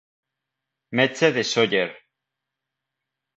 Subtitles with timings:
[0.99, 1.85] Metge de Sóller.